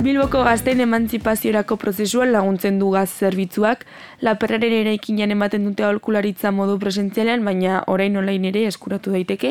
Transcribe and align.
Bilboko 0.00 0.40
gazten 0.46 0.78
emantzipaziorako 0.80 1.76
prozesuan 1.76 2.30
laguntzen 2.32 2.78
du 2.80 2.86
gaz 2.94 3.10
zerbitzuak, 3.20 3.82
laperraren 4.24 4.72
ere 4.72 4.94
ikinean 4.96 5.34
ematen 5.34 5.66
dute 5.68 5.84
aholkularitza 5.84 6.52
modu 6.56 6.78
presentzialean, 6.80 7.42
baina 7.44 7.82
orain 7.94 8.16
online 8.16 8.48
ere 8.48 8.62
eskuratu 8.70 9.12
daiteke, 9.12 9.50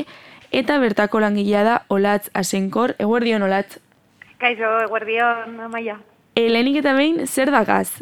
eta 0.62 0.80
bertako 0.82 1.22
langilea 1.22 1.62
da 1.68 1.76
Olatz 1.94 2.32
Asenkor, 2.42 2.96
eguerdion 2.98 3.46
Olatz. 3.46 3.78
Kaixo, 4.42 4.72
eguerdion, 4.88 5.60
amaia. 5.68 6.00
E, 6.34 6.48
lehenik 6.50 6.80
eta 6.82 6.96
behin, 6.98 7.28
zer 7.28 7.54
da 7.54 7.62
gaz? 7.68 8.02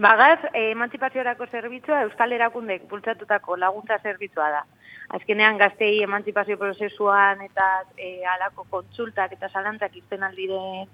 Bagaz, 0.00 0.38
e, 0.54 0.70
emantzipaziorako 0.70 1.50
zerbitzua 1.52 2.00
Euskal 2.06 2.32
Erakundek 2.32 2.88
bultzatutako 2.88 3.58
laguntza 3.60 4.00
zerbitzua 4.00 4.48
da. 4.56 4.64
Azkenean 5.20 5.60
gaztei 5.60 6.00
emantzipazio 6.02 6.56
prozesuan 6.56 7.44
eta 7.44 7.68
e, 8.00 8.24
alako 8.38 8.64
kontsultak 8.72 9.36
eta 9.36 9.52
zalantzak 9.52 10.00
izten 10.00 10.24
aldiren 10.24 10.88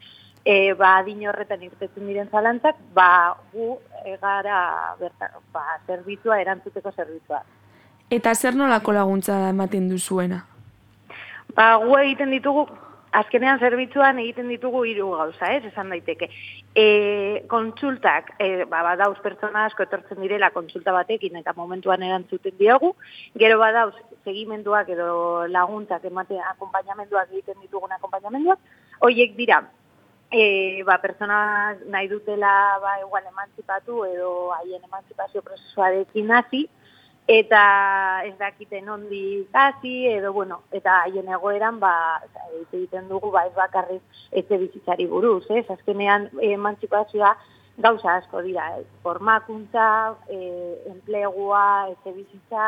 e, 0.44 0.74
ba, 0.74 0.96
adin 0.98 1.26
horretan 1.28 1.62
irtetzen 1.62 2.06
diren 2.06 2.30
zalantzak, 2.30 2.78
ba, 2.94 3.34
gu 3.52 3.76
egara 4.04 4.94
berta, 5.00 5.30
ba, 5.54 5.78
zerbitzua, 5.86 6.40
erantzuteko 6.42 6.92
zerbitzua. 6.92 7.42
Eta 8.12 8.34
zer 8.34 8.56
nolako 8.58 8.92
laguntza 8.92 9.38
ematen 9.50 9.88
duzuena? 9.88 10.42
Ba, 11.56 11.76
gu 11.80 11.96
egiten 12.00 12.32
ditugu, 12.34 12.66
azkenean 13.12 13.60
zerbitzuan 13.60 14.18
egiten 14.22 14.48
ditugu 14.48 14.82
hiru 14.88 15.10
gauza, 15.18 15.50
ez, 15.52 15.62
esan 15.68 15.92
daiteke. 15.92 16.28
E, 16.74 16.86
kontsultak, 17.48 18.32
e, 18.40 18.64
ba, 18.64 18.82
badauz 18.86 19.18
pertsona 19.24 19.66
asko 19.68 19.84
etortzen 19.86 20.20
direla 20.24 20.50
kontsulta 20.50 20.94
batekin 20.96 21.36
eta 21.40 21.54
momentuan 21.56 22.02
erantzuten 22.02 22.56
diogu, 22.58 22.94
gero 23.38 23.60
badauz 23.60 23.94
segimenduak 24.24 24.88
edo 24.94 25.46
laguntzak 25.50 26.04
emate 26.08 26.40
akompainamenduak 26.54 27.30
egiten 27.30 27.60
ditugun 27.60 27.92
akompainamenduak, 27.98 28.58
hoiek 29.04 29.36
dira, 29.36 29.60
e, 30.32 30.82
ba, 30.84 30.98
persona 30.98 31.76
nahi 31.86 32.08
dutela 32.08 32.78
ba, 32.80 32.98
igual 33.00 33.24
emantzipatu 33.28 34.04
edo 34.08 34.52
haien 34.56 34.82
emantzipazio 34.88 35.42
prozesuarekin 35.42 36.32
hasi, 36.32 36.62
eta 37.28 38.22
ez 38.26 38.34
dakiten 38.38 38.88
ondi 38.88 39.46
hasi 39.52 40.08
edo 40.08 40.32
bueno, 40.32 40.62
eta 40.72 41.02
haien 41.02 41.28
egoeran 41.28 41.78
ba, 41.80 41.94
egiten 42.72 43.08
dugu 43.12 43.30
ba, 43.30 43.44
ez 43.46 43.54
bakarriz 43.54 44.02
etxe 44.32 44.58
bizitzari 44.58 45.06
buruz, 45.06 45.44
ez? 45.50 45.68
Azkenean 45.70 46.30
emantzipazioa 46.40 47.36
gauza 47.78 48.16
asko 48.16 48.42
dira, 48.42 48.78
ez? 48.80 48.86
formakuntza, 49.02 50.16
e, 50.28 50.38
enplegua, 50.90 51.88
etxe 51.92 52.12
bizitza, 52.16 52.66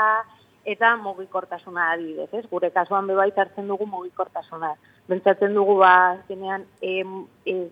eta 0.65 0.97
mugikortasuna 0.97 1.91
adibidez, 1.93 2.31
ez? 2.33 2.45
Gure 2.51 2.71
kasuan 2.73 3.07
bebai 3.07 3.31
hartzen 3.37 3.69
dugu 3.69 3.87
mugikortasuna. 3.87 4.75
Bentsatzen 5.09 5.53
dugu 5.55 5.77
ba 5.79 6.17
zenean 6.29 6.65
e, 6.81 7.05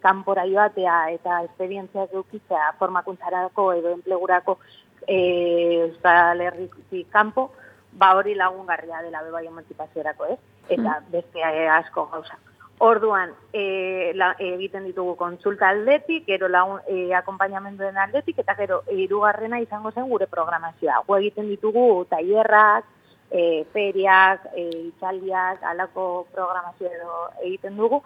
kanpora 0.02 0.44
joatea 0.44 0.96
eta 1.14 1.42
esperientziak 1.46 2.12
edukitzea 2.12 2.74
formakuntzarako 2.78 3.72
edo 3.72 3.92
enplegurako 3.96 4.58
eh 5.06 5.82
Euskal 5.82 6.40
Herritik 6.40 7.10
kanpo, 7.10 7.50
ba 7.92 8.14
hori 8.14 8.34
lagungarria 8.34 9.02
dela 9.02 9.22
bebai 9.22 9.46
emantzipaziorako, 9.46 10.26
ez? 10.26 10.38
Eta 10.68 11.00
mm. 11.00 11.10
beste 11.10 11.42
asko 11.42 12.06
gauza. 12.12 12.38
Orduan, 12.78 13.30
e, 13.52 14.12
la, 14.14 14.32
egiten 14.38 14.84
ditugu 14.84 15.14
kontsulta 15.16 15.68
aldetik, 15.68 16.24
gero 16.26 16.48
lagun, 16.48 16.80
e, 16.88 17.14
akompainamenduen 17.14 17.96
aldetik, 17.96 18.40
eta 18.42 18.56
gero 18.58 18.82
hirugarrena 18.90 19.60
izango 19.62 19.92
zen 19.92 20.08
gure 20.10 20.26
programazioa. 20.26 21.02
Gu 21.06 21.16
egiten 21.20 21.48
ditugu 21.52 22.04
tailerrak, 22.10 22.88
e, 23.32 23.64
feriak, 23.72 24.44
e, 24.54 24.68
itzaldiak, 24.92 25.62
alako 25.64 26.26
programazio 26.34 26.90
edo 26.92 27.18
egiten 27.42 27.76
dugu, 27.76 28.02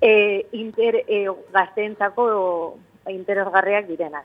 e, 0.00 0.46
inter, 0.52 1.02
e, 1.06 1.26
gazteentzako 1.52 2.26
interesgarriak 3.12 3.86
direnak. 3.86 4.24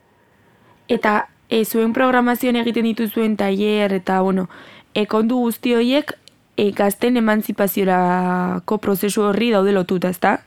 Eta 0.87 1.27
e, 1.49 1.63
zuen 1.65 1.93
programazioan 1.93 2.55
egiten 2.61 2.87
dituzuen 2.87 3.35
tailer 3.37 3.93
eta, 3.99 4.21
bueno, 4.21 4.47
ekondu 4.95 5.41
guzti 5.43 5.75
horiek 5.75 6.15
e, 6.55 6.71
gazten 6.71 7.17
emantzipaziorako 7.17 8.79
prozesu 8.79 9.27
horri 9.27 9.51
daude 9.51 9.75
lotuta, 9.75 10.09
ezta? 10.09 10.37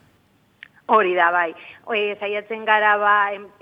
Hori 0.88 1.12
da, 1.14 1.30
bai. 1.30 1.52
E, 1.94 2.16
zaiatzen 2.20 2.66
gara, 2.68 2.96
ba, 3.00 3.12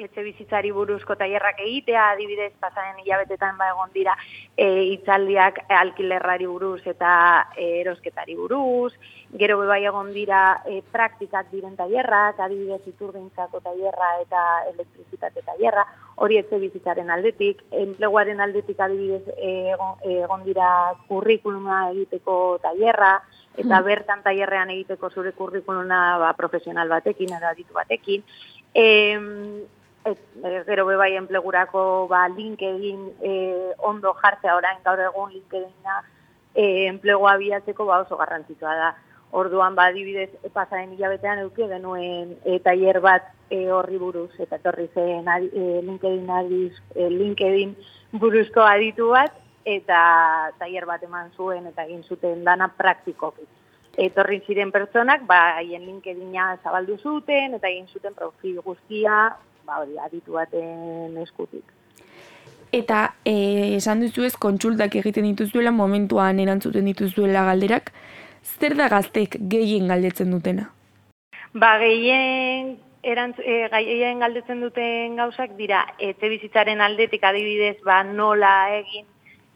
etxe 0.03 0.23
bizitzari 0.27 0.73
buruzko 0.75 1.15
tailerrak 1.15 1.61
egitea, 1.63 2.09
adibidez, 2.17 2.51
pasaren 2.59 2.99
hilabetetan 3.05 3.55
ba 3.59 3.69
egon 3.71 3.93
dira, 3.95 4.17
e, 4.57 4.67
itzaldiak 4.97 5.61
alkilerrari 5.71 6.49
buruz 6.51 6.81
eta 6.91 7.13
e, 7.55 7.69
erosketari 7.85 8.35
buruz, 8.35 8.93
gero 9.39 9.61
bai 9.63 9.85
egon 9.85 10.11
dira 10.17 10.41
e, 10.67 10.81
praktikak 10.91 11.53
diren 11.53 11.77
tailerrak, 11.79 12.41
adibidez, 12.43 12.83
iturgintzako 12.91 13.63
tailerra 13.63 14.11
eta 14.25 14.43
elektrizitate 14.73 15.47
tailerra, 15.47 15.87
hori 16.17 16.41
etxe 16.43 16.59
bizitzaren 16.59 17.11
aldetik, 17.15 17.63
enpleguaren 17.71 18.43
aldetik 18.43 18.81
adibidez 18.81 19.23
egon, 19.37 20.03
egon 20.03 20.43
dira 20.49 20.69
kurrikuluma 21.07 21.91
egiteko 21.93 22.59
tailerra, 22.63 23.21
eta 23.57 23.79
hmm. 23.79 23.87
bertan 23.87 24.23
tailerrean 24.23 24.71
egiteko 24.75 25.11
zure 25.11 25.33
kurrikuluna 25.33 26.01
ba, 26.21 26.33
profesional 26.37 26.89
batekin 26.93 27.33
edo 27.39 27.49
aditu 27.49 27.77
batekin. 27.77 28.16
E, 28.75 28.85
et, 30.07 30.19
gero 30.67 30.87
bebai 30.87 31.15
enplegurako 31.17 32.07
ba, 32.11 32.27
LinkedIn 32.29 33.01
e, 33.21 33.33
ondo 33.79 34.13
jartzea 34.21 34.57
orain 34.57 34.79
gaur 34.85 35.01
egun 35.09 35.33
LinkedIna 35.33 36.03
e, 36.55 36.87
enplegua 36.87 37.37
bilatzeko 37.41 37.87
ba, 37.87 38.03
oso 38.05 38.17
garrantzitsua 38.17 38.77
da. 38.83 38.93
Orduan 39.37 39.75
ba 39.75 39.89
adibidez 39.91 40.31
pasaren 40.55 40.93
hilabetean 40.95 41.43
eduki 41.43 41.67
genuen 41.69 42.37
e, 42.45 42.61
tailer 42.65 43.01
bat 43.05 43.27
e, 43.51 43.67
horri 43.75 43.99
buruz 43.99 44.31
eta 44.39 44.61
etorri 44.61 44.87
zen 44.95 45.27
e, 45.29 45.83
LinkedIn 45.83 46.31
adiz, 46.31 46.75
e, 46.95 47.11
LinkedIn 47.11 47.75
buruzko 48.23 48.63
aditu 48.63 49.11
bat 49.11 49.35
eta 49.67 50.01
tailer 50.61 50.87
bat 50.87 51.03
eman 51.03 51.33
zuen 51.37 51.67
eta 51.67 51.85
egin 51.85 52.05
zuten 52.07 52.45
dana 52.47 52.69
praktikoki. 52.69 53.43
Etorri 53.97 54.43
ziren 54.47 54.73
pertsonak, 54.73 55.25
ba, 55.27 55.57
haien 55.57 55.87
LinkedIna 55.87 56.59
zabaldu 56.63 56.99
zuten 57.01 57.57
eta 57.57 57.71
egin 57.71 57.87
zuten 57.89 58.15
profil 58.15 58.61
guztia, 58.65 59.37
ba, 59.65 59.81
hori, 59.81 59.97
aditu 59.99 60.37
baten 60.37 61.17
eskutik. 61.23 61.65
Eta 62.77 63.15
e, 63.25 63.77
esan 63.77 64.03
duzu 64.05 64.27
ez 64.27 64.35
kontsultak 64.37 64.99
egiten 65.01 65.25
dituzuela 65.31 65.73
momentuan 65.73 66.41
erantzuten 66.43 66.85
dituzuela 66.91 67.47
galderak, 67.49 67.93
zer 68.43 68.77
da 68.77 68.89
gaztek 68.93 69.39
gehien 69.53 69.89
galdetzen 69.89 70.35
dutena? 70.35 70.69
Ba, 71.55 71.77
gehien 71.81 72.77
erantz, 73.07 73.39
e, 73.41 73.65
gehien 73.73 74.21
galdetzen 74.21 74.61
duten 74.61 75.17
gauzak 75.17 75.57
dira, 75.57 75.87
etxe 75.99 76.29
bizitzaren 76.29 76.83
aldetik 76.85 77.25
adibidez, 77.25 77.79
ba, 77.87 78.03
nola 78.05 78.55
egin 78.77 79.07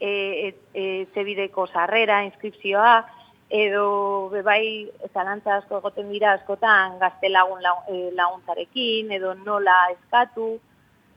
e, 0.01 0.55
e, 0.73 0.85
zebideko 1.15 1.67
sarrera, 1.67 2.23
inskripzioa, 2.25 2.95
edo 3.51 4.31
bebai 4.31 4.89
zalantza 5.13 5.57
asko 5.57 5.79
egoten 5.79 6.11
dira 6.15 6.33
askotan 6.39 6.99
gazte 7.01 7.29
lagun 7.29 7.67
e, 7.91 8.11
laguntzarekin, 8.15 9.11
edo 9.13 9.35
nola 9.35 9.77
eskatu, 9.93 10.59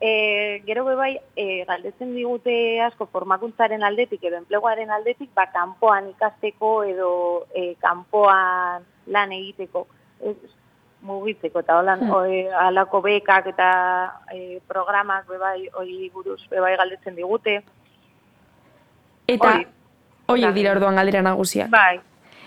E, 0.06 0.62
gero 0.66 0.84
bebai, 0.84 1.14
e, 1.40 1.64
galdetzen 1.64 2.10
digute 2.12 2.82
asko 2.84 3.06
formakuntzaren 3.08 3.86
aldetik 3.88 4.26
edo 4.28 4.36
enpleguaren 4.42 4.90
aldetik, 4.92 5.30
ba, 5.32 5.46
kanpoan 5.54 6.10
ikasteko 6.10 6.72
edo 6.84 7.12
e, 7.56 7.78
kanpoan 7.80 8.84
lan 9.16 9.32
egiteko, 9.32 9.86
ez, 10.20 10.36
mugitzeko, 11.08 11.64
eta 11.64 11.78
holan, 11.80 12.04
hmm. 12.04 12.52
alako 12.66 13.00
bekak 13.06 13.48
eta 13.54 13.70
e, 14.36 14.60
programak 14.68 15.24
bebai, 15.32 15.70
hori 15.80 16.12
buruz, 16.12 16.42
bebai 16.52 16.76
galdetzen 16.84 17.16
digute. 17.16 17.62
Eta 19.28 19.54
hori 20.28 20.52
dira 20.52 20.76
orduan 20.76 21.00
galdera 21.00 21.24
nagusia. 21.24 21.70
Bai. 21.72 22.02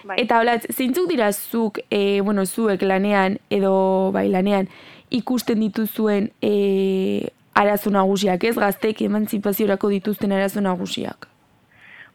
Bai. 0.07 0.19
Eta 0.23 0.41
hola, 0.41 0.59
zeintzuk 0.73 1.09
dira 1.11 1.31
zuk, 1.33 1.81
e, 1.91 2.21
bueno, 2.21 2.47
zuek 2.47 2.83
lanean 2.83 3.39
edo 3.51 4.11
bai 4.15 4.29
lanean 4.33 4.69
ikusten 5.11 5.61
dituzuen 5.63 6.31
e, 6.43 7.31
arazo 7.55 7.91
nagusiak, 7.91 8.45
ez 8.45 8.57
gaztek 8.59 9.01
emantzipaziorako 9.07 9.91
dituzten 9.95 10.35
arazo 10.37 10.61
nagusiak? 10.61 11.29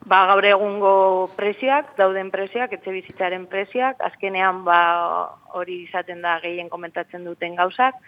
Ba, 0.02 0.24
gaur 0.32 0.46
egungo 0.50 0.94
presioak, 1.38 1.92
dauden 1.98 2.32
presioak, 2.34 2.72
etxe 2.74 2.94
bizitzaren 2.94 3.46
presioak, 3.50 4.00
azkenean 4.02 4.64
ba, 4.66 4.80
hori 5.54 5.84
izaten 5.84 6.24
da 6.26 6.40
gehien 6.42 6.72
komentatzen 6.74 7.28
duten 7.28 7.54
gauzak, 7.60 8.00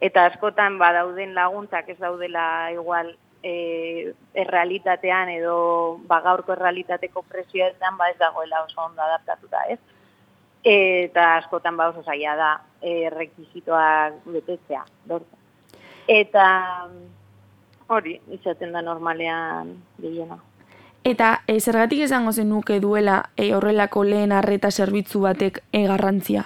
eta 0.00 0.24
askotan 0.30 0.78
ba, 0.80 0.94
dauden 0.96 1.34
laguntzak 1.36 1.90
ez 1.92 1.98
daudela 2.00 2.46
igual 2.72 3.12
e, 3.42 4.14
errealitatean 4.34 5.32
edo 5.34 5.98
ba, 6.08 6.20
gaurko 6.24 6.54
errealitateko 6.54 7.24
presioetan 7.28 7.96
ba 7.98 8.10
ez 8.10 8.18
dagoela 8.18 8.62
oso 8.64 8.80
ondo 8.84 9.02
adaptatuta, 9.02 9.64
ez? 9.68 9.78
Eta 10.64 11.36
askotan 11.36 11.76
ba 11.76 11.88
oso 11.90 12.02
zaila 12.02 12.36
da 12.36 12.52
e, 12.80 13.10
rekizitoak 13.10 14.22
betetzea, 14.26 14.84
dortu. 15.08 15.36
Eta 16.06 16.46
hori, 17.88 18.16
izaten 18.30 18.72
da 18.72 18.82
normalean 18.82 19.76
gehiena. 20.00 20.38
Eta 21.04 21.42
e, 21.50 21.58
zergatik 21.58 22.04
esango 22.06 22.32
zenuke 22.32 22.78
duela 22.80 23.32
e, 23.36 23.52
horrelako 23.54 24.04
lehen 24.06 24.32
arreta 24.32 24.70
zerbitzu 24.70 25.24
batek 25.26 25.64
e, 25.72 25.86
garrantzia? 25.90 26.44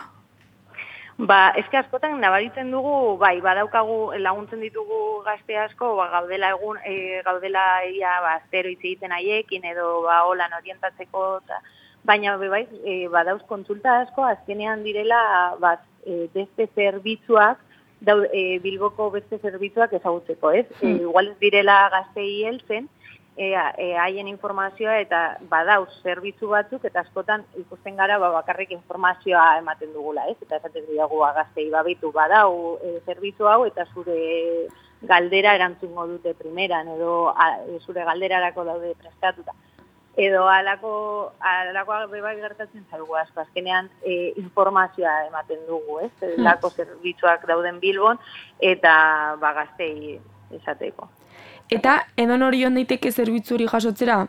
Ba, 1.19 1.55
eske 1.57 1.79
askotan 1.81 2.19
nabaritzen 2.21 2.69
dugu, 2.71 3.17
bai, 3.17 3.39
badaukagu 3.41 4.13
laguntzen 4.21 4.61
ditugu 4.61 5.23
gazte 5.25 5.57
asko, 5.57 5.95
ba, 5.97 6.11
gaudela 6.13 6.51
egun, 6.53 6.77
e, 6.85 7.23
gaudela 7.25 7.63
ia, 7.89 8.19
ba, 8.21 8.35
zero 8.51 8.69
egiten 8.69 9.15
haiekin, 9.17 9.65
edo, 9.65 10.03
ba, 10.05 10.19
holan 10.29 10.53
orientatzeko, 10.59 11.23
ta, 11.49 11.63
baina, 12.05 12.37
bai, 12.37 12.67
e, 12.85 13.09
badauz 13.09 13.41
kontzulta 13.49 14.03
asko, 14.03 14.27
azkenean 14.29 14.85
direla, 14.85 15.23
bat, 15.59 15.89
e, 16.05 16.27
beste 16.35 16.69
zerbitzuak, 16.75 17.65
dau, 18.05 18.19
e, 18.29 18.59
bilboko 18.61 19.09
beste 19.17 19.41
zerbitzuak 19.41 19.97
ezagutzeko, 19.97 20.53
ez? 20.53 20.67
E, 20.83 20.85
hmm. 20.85 21.01
igual 21.09 21.33
direla 21.41 21.79
gaztei 21.97 22.45
heltzen, 22.45 22.91
ea, 23.37 23.75
e, 23.77 23.95
haien 24.01 24.29
informazioa 24.29 24.97
eta 25.03 25.21
badauz 25.51 25.91
zerbitzu 26.03 26.49
batzuk 26.49 26.85
eta 26.89 27.03
askotan 27.05 27.45
ikusten 27.61 27.97
gara 27.97 28.17
ba, 28.19 28.31
bakarrik 28.33 28.73
informazioa 28.73 29.59
ematen 29.61 29.93
dugula, 29.93 30.25
ez? 30.33 30.39
Eta 30.41 30.57
esaten 30.57 30.87
diagu 30.89 31.23
agaztei 31.25 31.69
babitu 31.71 32.13
badau 32.13 32.79
e, 32.81 32.97
zerbitzu 33.05 33.49
hau 33.53 33.65
eta 33.69 33.85
zure 33.93 34.17
galdera 35.03 35.55
erantzungo 35.55 36.07
dute 36.09 36.33
primeran 36.35 36.89
edo 36.97 37.29
a, 37.37 37.51
zure 37.85 38.05
galderarako 38.09 38.65
daude 38.65 38.95
prestatuta. 39.03 39.53
Edo 40.17 40.47
alako, 40.49 40.95
alako 41.45 41.99
bai 42.09 42.37
gertatzen 42.39 42.87
zaigu 42.91 43.19
asko, 43.21 43.43
azkenean 43.43 43.91
e, 44.01 44.33
informazioa 44.41 45.27
ematen 45.27 45.61
dugu, 45.69 46.01
ez? 46.07 46.13
Hmm. 46.23 46.41
Lako 46.49 46.73
zerbitzuak 46.73 47.45
dauden 47.47 47.85
bilbon 47.85 48.17
eta 48.65 48.97
bagaztei 49.45 50.17
esateko. 50.57 51.11
Eta 51.71 52.07
edon 52.17 52.43
hori 52.43 52.63
daiteke 52.65 53.11
zerbitzu 53.11 53.55
hori 53.55 53.67
jasotzera, 53.67 54.27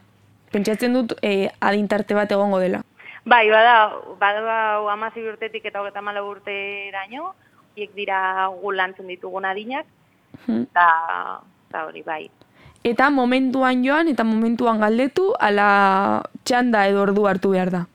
pentsatzen 0.51 0.93
dut 0.93 1.13
e, 1.21 1.49
adintarte 1.59 2.15
bat 2.15 2.31
egongo 2.31 2.59
dela. 2.59 2.81
Bai, 3.25 3.49
bada, 3.51 3.91
bada 4.19 4.57
amazi 4.93 5.21
urtetik 5.27 5.65
eta 5.65 5.81
hogeta 5.81 6.01
mala 6.01 6.23
urte 6.23 6.87
eraino, 6.87 7.33
hiek 7.75 7.93
dira 7.93 8.47
gulantzen 8.61 9.07
ditugun 9.07 9.45
adinak, 9.45 9.85
hmm. 10.45 10.63
eta 10.71 11.83
hori, 11.83 12.01
bai. 12.07 12.29
Eta 12.87 13.09
momentuan 13.11 13.83
joan 13.83 14.07
eta 14.07 14.23
momentuan 14.23 14.79
galdetu, 14.79 15.33
ala 15.39 16.23
txanda 16.47 16.87
edo 16.87 17.03
ordu 17.03 17.27
hartu 17.27 17.51
behar 17.51 17.73
da. 17.73 17.85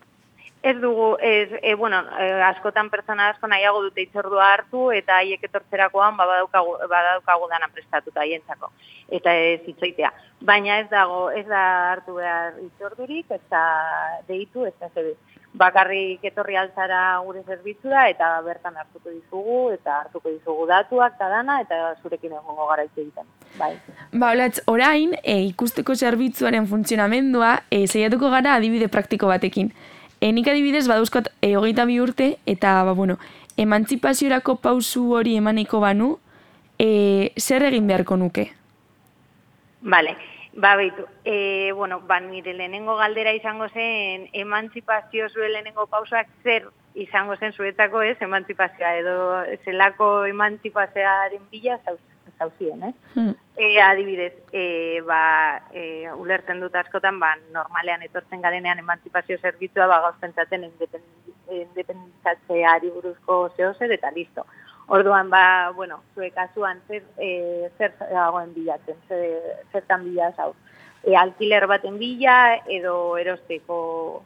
Ez 0.62 0.76
dugu, 0.80 1.16
ez, 1.20 1.48
e, 1.60 1.74
bueno, 1.74 2.04
e, 2.22 2.26
askotan 2.46 2.86
pertsona 2.90 3.32
asko 3.32 3.48
nahiago 3.50 3.80
dute 3.82 4.04
itzordua 4.04 4.52
hartu 4.54 4.84
eta 4.94 5.16
haiek 5.18 5.42
etortzerakoan 5.48 6.14
ba, 6.16 6.26
badaukagu, 6.30 6.76
badaukagu 6.92 7.48
dana 7.50 7.66
prestatuta 7.74 8.22
haientzako. 8.22 8.70
Eta 9.10 9.34
ez 9.34 9.60
itzoitea. 9.66 10.12
Baina 10.40 10.78
ez 10.78 10.86
dago, 10.90 11.24
ez 11.34 11.42
da 11.48 11.64
hartu 11.90 12.14
behar 12.20 12.60
itzordurik, 12.62 13.26
ez 13.34 13.42
da 13.50 13.62
deitu, 14.28 14.62
ez 14.70 14.74
da 14.78 14.86
zebe. 14.94 15.16
Bakarrik 15.58 16.22
etorri 16.24 16.54
altzara 16.56 17.00
gure 17.26 17.42
zerbitzura 17.42 18.06
eta 18.08 18.28
bertan 18.46 18.78
hartuko 18.78 19.10
dizugu 19.10 19.56
eta 19.74 19.98
hartuko 19.98 20.30
dizugu 20.30 20.64
datuak 20.70 21.18
eta 21.18 21.28
dana 21.28 21.58
eta 21.60 21.80
zurekin 22.00 22.38
egongo 22.38 22.68
gara 22.70 22.86
egiten. 22.86 23.26
Bai. 23.58 23.74
Ba, 24.12 24.30
olatz, 24.30 24.62
orain, 24.70 25.18
e, 25.24 25.40
ikusteko 25.50 25.98
zerbitzuaren 25.98 26.70
funtzionamendua, 26.70 27.56
e, 27.68 27.82
zeiatuko 27.88 28.30
gara 28.30 28.54
adibide 28.60 28.88
praktiko 28.88 29.28
batekin. 29.28 29.74
Enik 30.22 30.46
adibidez, 30.46 30.84
badauzkot, 30.86 31.32
e, 31.42 31.56
hogeita 31.58 31.82
bi 31.84 31.96
urte, 31.98 32.26
eta, 32.46 32.76
ba, 32.86 32.92
bueno, 32.94 33.16
emantzipaziorako 33.58 34.54
pausu 34.62 35.08
hori 35.18 35.32
emaneko 35.34 35.80
banu, 35.82 36.12
e, 36.78 37.32
zer 37.42 37.66
egin 37.66 37.88
beharko 37.90 38.14
nuke? 38.20 38.44
Vale, 39.82 40.14
ba, 40.54 40.76
behitu, 40.78 41.08
e, 41.24 41.72
bueno, 41.74 41.98
ba, 42.06 42.20
nire 42.22 42.54
lehenengo 42.54 42.94
galdera 43.00 43.32
izango 43.34 43.66
zen, 43.74 44.28
emantzipazio 44.44 45.26
zuen 45.28 45.56
lehenengo 45.56 45.88
pausuak 45.90 46.30
zer 46.44 46.70
izango 46.94 47.34
zen 47.34 47.50
zuetako, 47.58 48.04
ez, 48.06 48.16
emantzipazioa, 48.22 48.94
edo 49.02 49.18
zelako 49.64 50.12
emantzipazioaren 50.30 51.50
bila 51.50 51.80
zauz, 51.82 51.98
zauzien, 52.42 52.82
eh? 52.88 52.94
Hmm. 53.14 53.34
E, 53.56 53.80
adibidez, 53.84 54.34
e, 54.52 55.00
ba, 55.06 55.22
e, 55.72 56.10
ulertzen 56.16 56.60
dut 56.62 56.74
askotan, 56.78 57.20
ba, 57.22 57.30
normalean 57.54 58.02
etortzen 58.06 58.40
garenean 58.44 58.78
emantzipazio 58.82 59.36
zerbitzua, 59.40 59.86
ba, 59.90 60.00
gauz 60.06 60.16
pentsatzen 60.20 60.62
independizatzeari 60.66 62.88
buruzko 62.90 63.34
zehozer, 63.56 63.90
eta 63.98 64.08
listo. 64.16 64.42
Orduan, 64.92 65.26
ba, 65.30 65.44
bueno, 65.76 65.96
zue 66.14 66.28
kasuan, 66.34 66.78
zer, 66.88 67.02
e, 67.16 67.68
zer 67.78 67.92
dagoen 68.00 68.54
bilatzen, 68.54 68.96
zer, 69.08 69.22
zertan 69.72 70.00
bila 70.08 70.26
zau. 70.36 70.50
E, 71.04 71.16
alkiler 71.16 71.66
baten 71.70 71.98
bila, 72.00 72.36
edo 72.68 73.16
erosteko... 73.18 74.22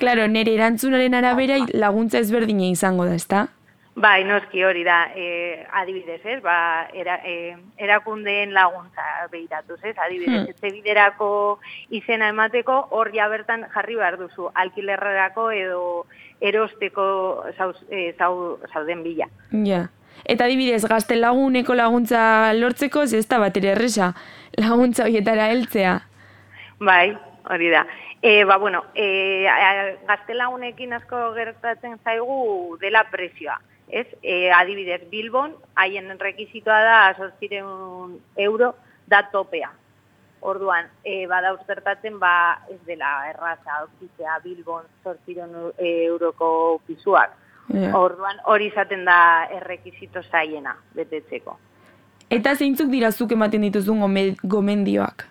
Claro, 0.00 0.26
nire 0.32 0.54
erantzunaren 0.56 1.14
arabera 1.14 1.56
laguntza 1.76 2.18
ezberdina 2.22 2.66
izango 2.72 3.04
da, 3.04 3.14
ezta? 3.20 3.40
Bai, 3.96 4.22
noski 4.24 4.62
hori 4.62 4.84
da, 4.86 5.10
e, 5.16 5.66
adibidez, 5.72 6.20
ez, 6.24 6.40
ba, 6.42 6.88
era, 6.94 7.16
e, 7.26 7.56
erakundeen 7.76 8.54
laguntza 8.54 9.02
behiratuz, 9.32 9.80
ez, 9.82 9.96
adibidez, 9.98 10.44
hmm. 10.46 10.54
ez 10.54 10.72
biderako 10.72 11.58
izena 11.90 12.28
emateko, 12.30 12.76
hor 12.94 13.10
ja 13.12 13.26
bertan 13.28 13.66
jarri 13.74 13.96
behar 13.98 14.16
duzu, 14.20 14.46
alkilerrerako 14.54 15.50
edo 15.50 15.80
erosteko 16.40 17.06
zauz, 17.56 17.76
e, 17.90 18.12
zau, 18.16 18.60
zauden 18.72 19.02
bila. 19.02 19.26
Ja, 19.66 19.88
eta 20.24 20.46
adibidez, 20.46 20.84
gazte 20.86 21.18
laguneko 21.18 21.74
laguntza 21.74 22.52
lortzeko, 22.54 23.02
ez 23.02 23.26
da 23.26 23.40
bat 23.42 23.58
erresa, 23.58 24.12
laguntza 24.56 25.08
horietara 25.08 25.50
heltzea. 25.50 25.96
Bai, 26.78 27.10
hori 27.50 27.74
da. 27.74 27.82
E, 28.22 28.44
ba, 28.44 28.56
bueno, 28.56 28.84
e, 28.94 29.48
gazte 30.06 30.38
lagunekin 30.38 30.94
asko 30.94 31.32
gertatzen 31.34 31.98
zaigu 32.04 32.78
dela 32.80 33.02
presioa 33.10 33.58
ez? 33.92 34.06
E, 34.22 34.50
adibidez, 34.52 35.02
Bilbon, 35.10 35.54
haien 35.76 36.10
rekizitoa 36.18 36.80
da, 36.86 37.14
sortzireun 37.16 38.18
euro, 38.36 38.74
da 39.06 39.22
topea. 39.32 39.70
Orduan, 40.40 40.86
e, 41.04 41.26
bada 41.28 41.52
uztertatzen, 41.52 42.18
ba, 42.18 42.62
ez 42.70 42.80
dela 42.86 43.28
erraza, 43.28 43.80
aurkitzea 43.82 44.38
Bilbon 44.44 44.86
sortzireun 45.04 45.72
euroko 45.78 46.80
pisuak. 46.86 47.36
Orduan, 47.94 48.40
hori 48.50 48.66
izaten 48.66 49.04
da 49.06 49.46
errekizito 49.54 50.24
zaiena, 50.26 50.72
betetzeko. 50.96 51.54
Eta 52.30 52.54
zeintzuk 52.56 52.90
dira 52.90 53.10
zuk 53.10 53.32
ematen 53.36 53.62
dituzun 53.66 54.00
gomendioak? 54.42 55.26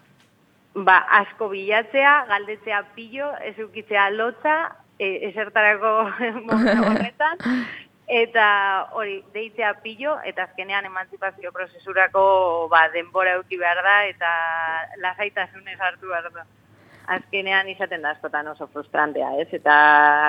Ba, 0.76 1.02
asko 1.20 1.50
bilatzea, 1.52 2.14
galdetzea 2.30 2.84
pillo, 2.96 3.34
ez 3.44 3.56
ukitzea 3.60 4.10
lotza, 4.12 4.56
e, 5.00 5.30
esertarako 5.30 5.94
horretan, 6.88 7.44
Eta 8.10 8.90
hori, 8.98 9.20
deitzea 9.36 9.76
pillo, 9.84 10.16
eta 10.26 10.48
azkenean 10.48 10.88
emantzipazio 10.88 11.52
prozesurako 11.54 12.22
ba, 12.72 12.88
denbora 12.90 13.36
euki 13.38 13.60
behar 13.62 13.84
da, 13.86 13.98
eta 14.10 14.32
lasaitasunez 15.04 15.78
hartu 15.78 16.10
behar 16.10 16.32
da. 16.34 16.46
Azkenean 17.14 17.70
izaten 17.70 18.02
da 18.02 18.16
askotan 18.16 18.50
oso 18.50 18.66
frustrantea, 18.74 19.30
ez? 19.44 19.48
Eta 19.54 19.76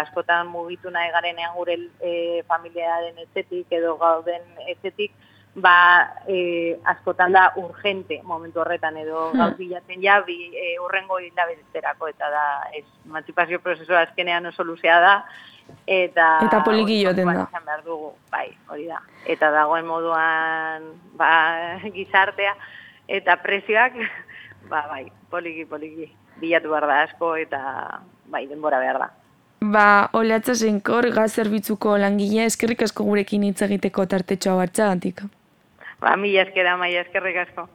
askotan 0.03 0.53
mugitu 0.53 0.93
nahi 0.93 1.09
garenean 1.15 1.57
gure 1.57 1.79
e, 2.05 2.13
familiaren 2.53 3.17
etzetik 3.25 3.73
edo 3.81 3.97
gauden 4.01 4.45
etzetik, 4.69 5.17
ba, 5.61 6.17
e, 6.29 6.79
askotan 6.93 7.33
da 7.33 7.50
urgente 7.61 8.21
momentu 8.25 8.61
horretan 8.61 8.97
edo 8.97 9.31
hmm. 9.31 9.38
gauz 9.38 9.57
bilatzen 9.59 10.02
ja, 10.02 10.21
bi, 10.26 10.37
e, 10.57 10.75
urrengo 10.83 11.21
hilabeterako, 11.21 12.11
eta 12.12 12.31
da, 12.33 12.45
ez, 12.76 12.85
emantzipazio 13.07 13.61
prozesua 13.64 14.05
azkenean 14.09 14.47
oso 14.52 14.64
luzea 14.64 15.00
da, 15.00 15.14
eta 15.87 16.26
eta 16.47 16.62
poliki 16.67 17.00
joten 17.05 17.29
da. 17.31 17.47
Behar 17.67 17.85
dugu, 17.85 18.12
bai, 18.33 18.49
hori 18.71 18.87
da. 18.88 19.00
Eta 19.31 19.50
dagoen 19.55 19.87
moduan 19.87 20.90
ba, 21.19 21.31
gizartea 21.97 22.55
eta 23.11 23.37
prezioak 23.43 23.97
ba, 24.73 24.87
bai, 24.90 25.07
poliki 25.31 25.67
poliki 25.69 26.11
bilatu 26.40 26.73
behar 26.73 26.88
da 26.88 27.00
asko 27.07 27.35
eta 27.37 27.61
bai, 28.31 28.47
denbora 28.49 28.81
behar 28.83 29.00
da. 29.02 29.11
Ba, 29.61 30.09
oleatza 30.17 30.55
zenkor, 30.55 31.11
gaz 31.12 31.35
zerbitzuko 31.37 31.99
langile 32.00 32.47
eskerrik 32.49 32.87
asko 32.87 33.05
gurekin 33.05 33.45
hitz 33.45 33.61
egiteko 33.67 34.07
tartetxoa 34.09 34.57
batxagatik. 34.62 35.26
Ba, 36.00 36.16
mila 36.16 36.47
eskera, 36.47 36.76
maia 36.80 37.04
eskerrik 37.04 37.37
asko. 37.45 37.69